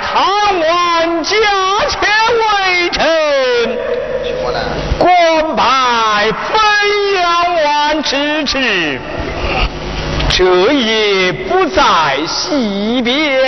[0.00, 0.22] 唐
[0.60, 1.34] 王家
[1.88, 2.00] 前
[2.38, 3.78] 为臣，
[4.98, 5.62] 官拜
[6.32, 6.56] 汾
[7.14, 7.22] 阳
[7.64, 9.00] 王之职，
[10.30, 13.42] 这也不在西边。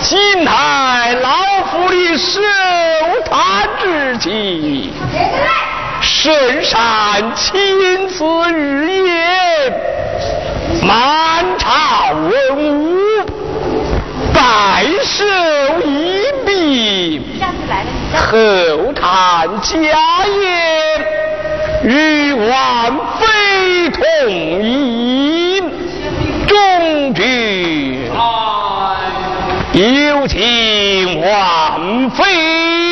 [0.00, 1.30] 今乃老
[1.70, 2.40] 夫的受
[3.30, 4.92] 坛之期，
[6.00, 6.80] 圣上
[7.36, 9.72] 亲自语言，
[10.82, 13.11] 满朝文武。
[14.52, 15.24] 白首
[15.80, 17.22] 一笔，
[18.14, 19.78] 后谈家
[20.26, 21.00] 宴，
[21.84, 24.02] 与王妃同
[24.62, 25.64] 饮，
[26.46, 28.10] 终局。
[29.72, 32.91] 有请王妃。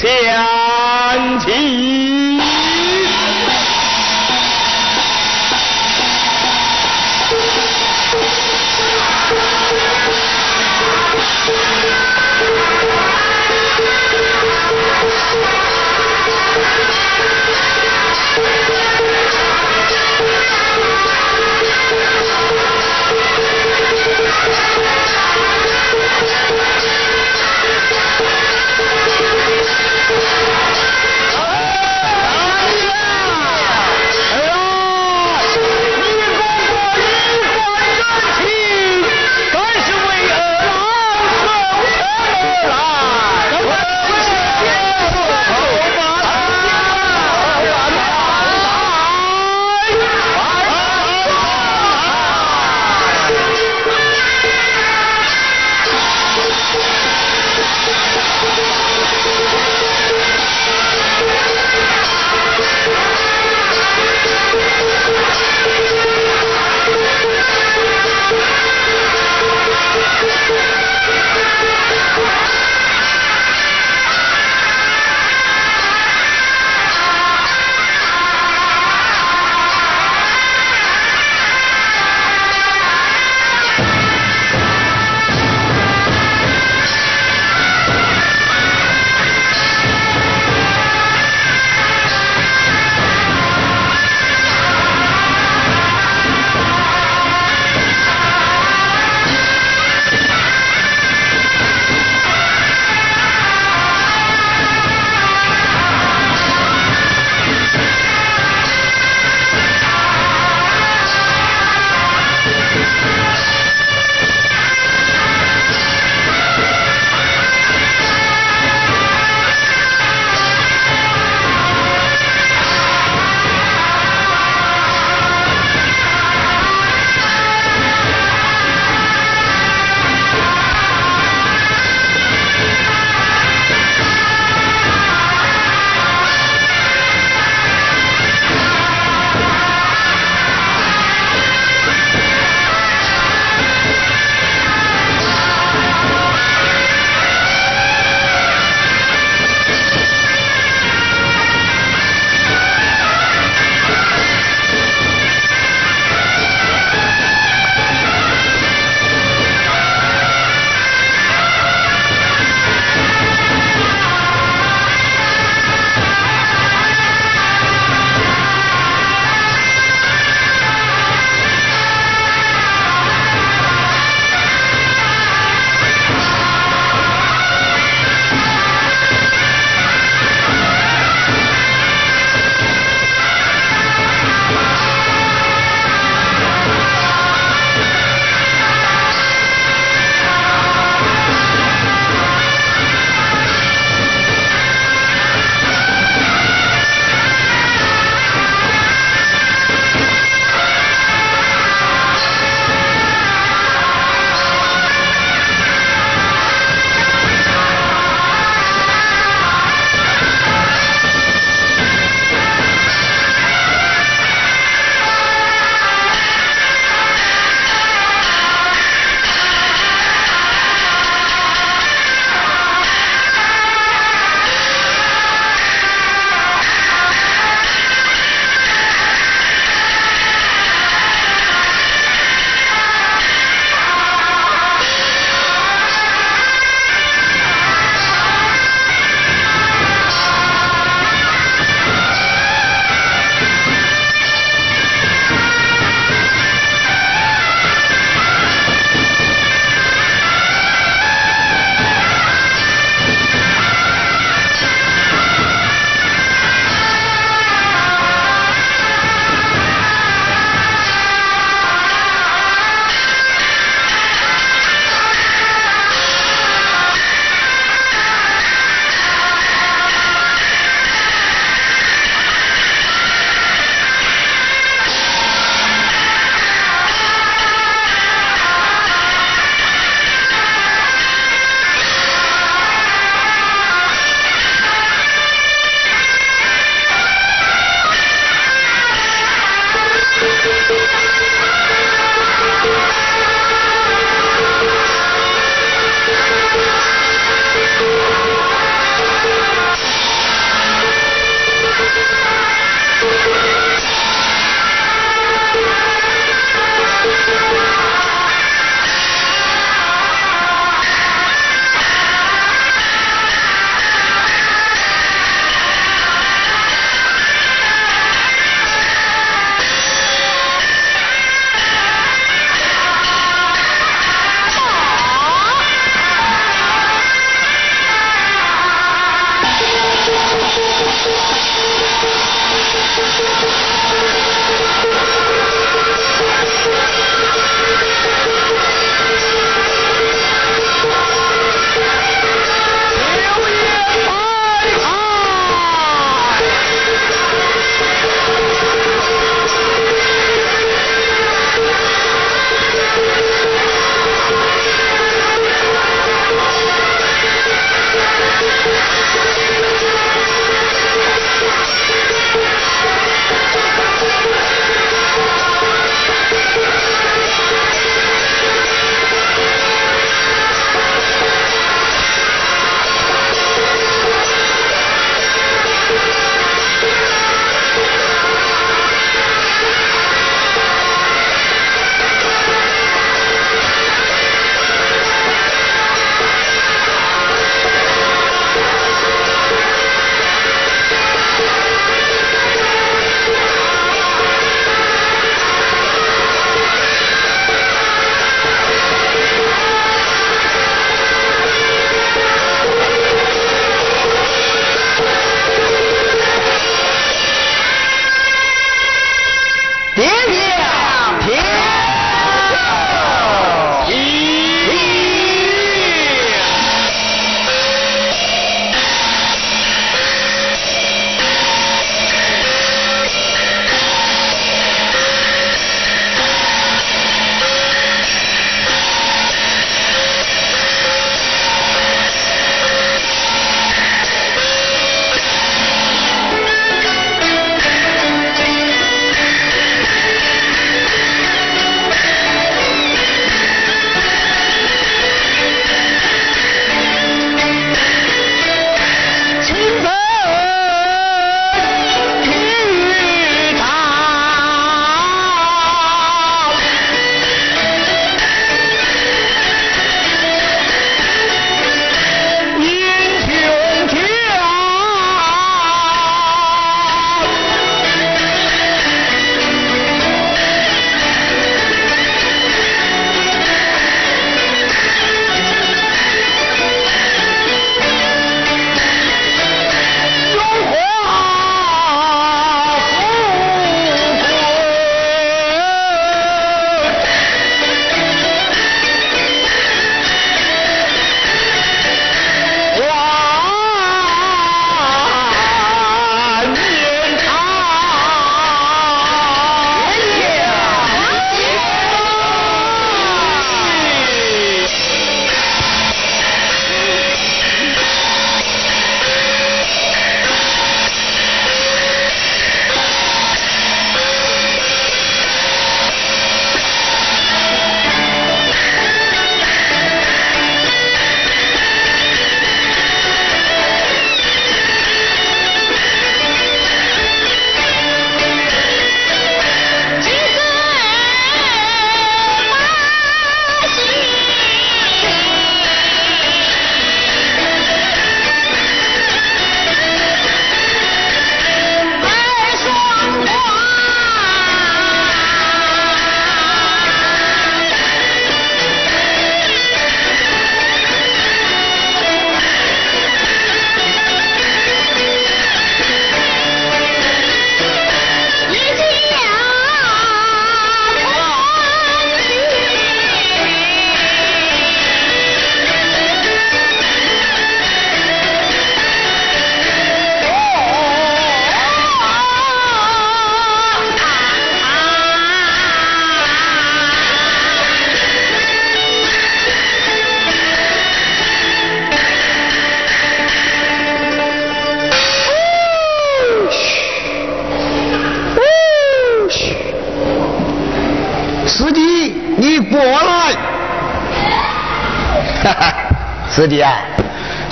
[0.00, 0.57] Esse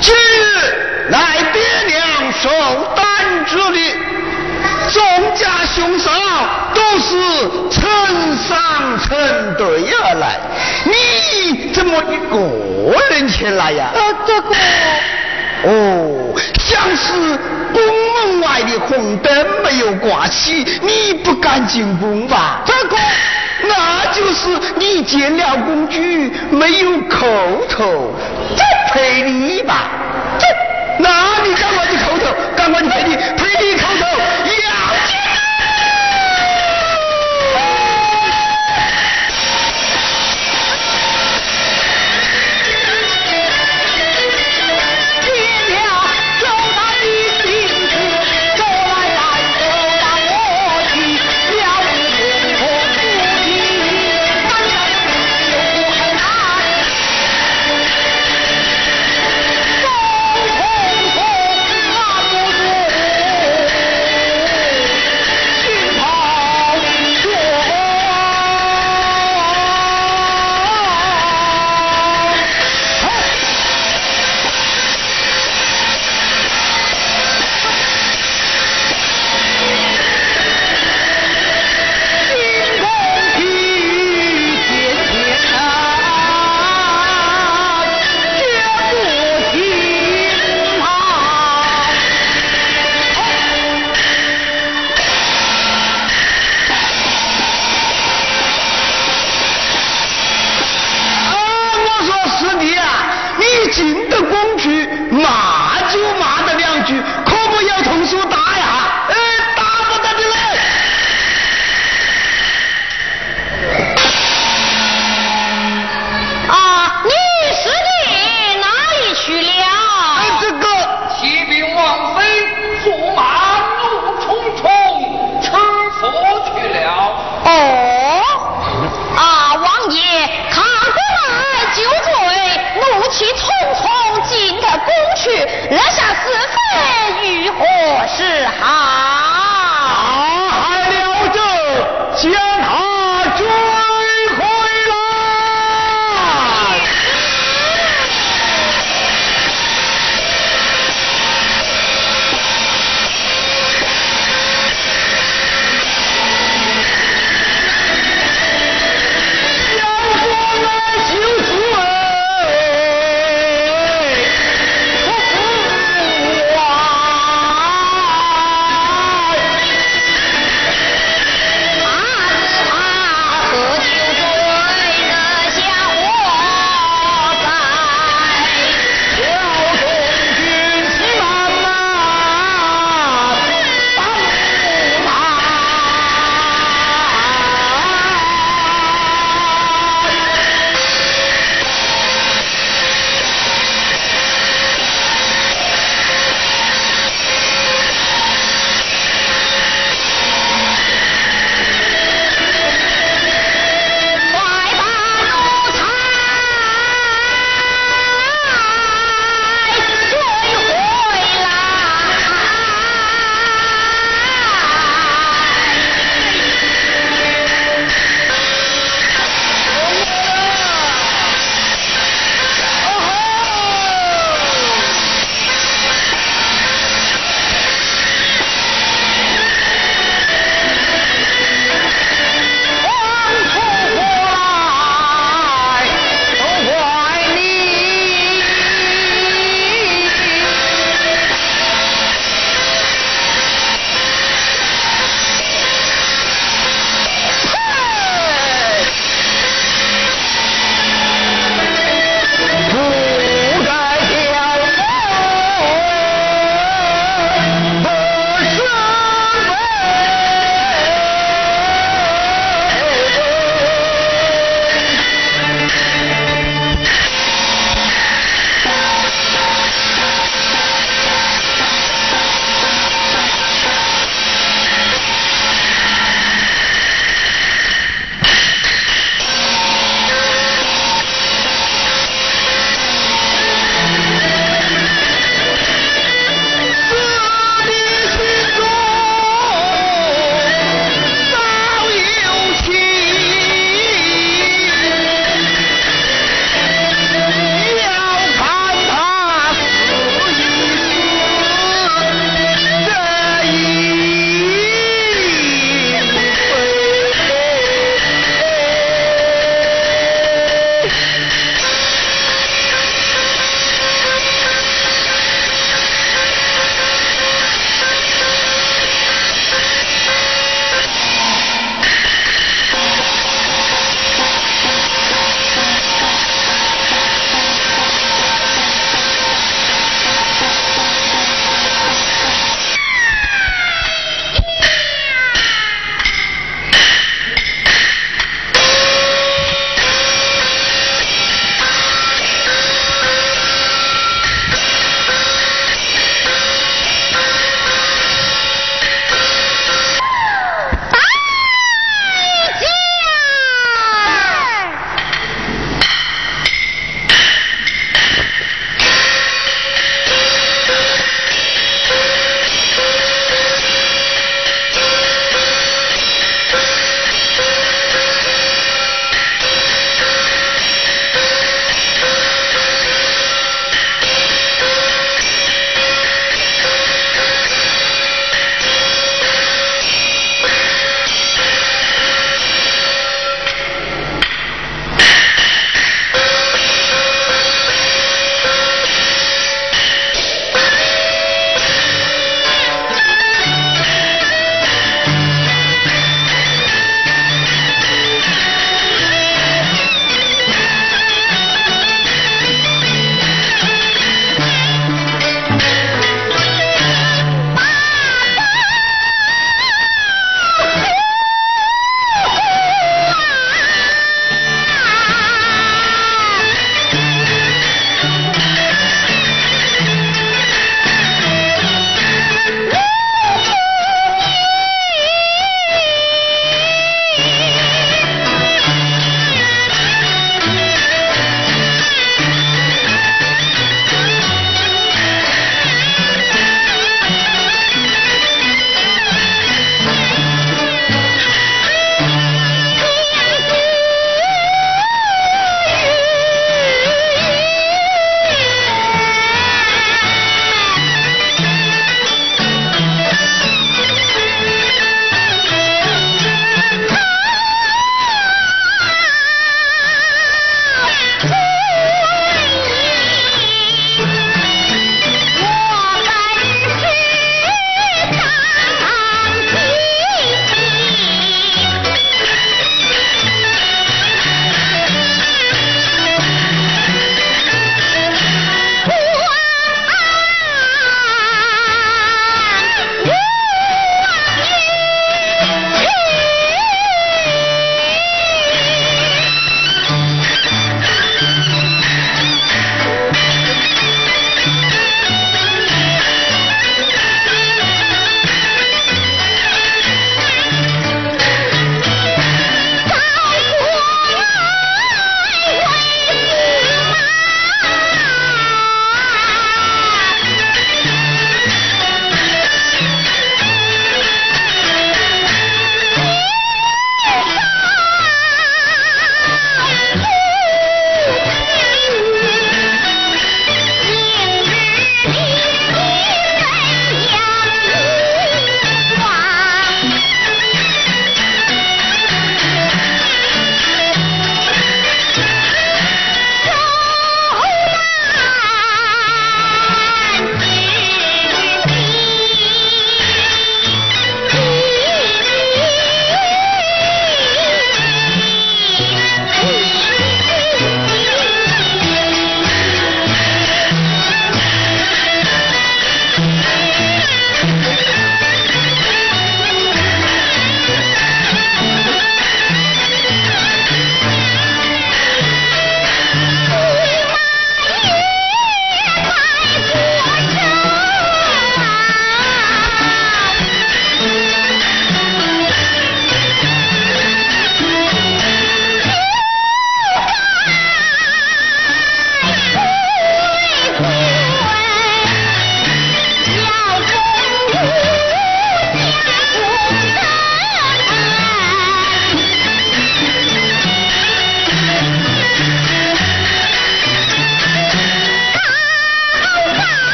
[0.00, 2.50] 今日来爹娘受
[2.96, 3.94] 丹之礼，
[4.92, 6.10] 众家兄嫂
[6.74, 7.16] 都是
[7.70, 7.88] 成
[8.36, 10.40] 双成对而来，
[10.84, 12.36] 你怎么一个
[13.10, 13.90] 人前来呀？
[13.94, 14.54] 呃，这个。
[15.64, 17.12] 哦，像是
[17.72, 22.60] 宫门外的红灯没有挂起，你不敢进宫吧？
[22.66, 22.96] 这个，
[23.62, 25.98] 那就是你见了公主
[26.50, 27.26] 没有叩
[27.70, 28.12] 头，
[28.96, 30.05] 这赔礼吧？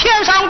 [0.00, 0.49] 天上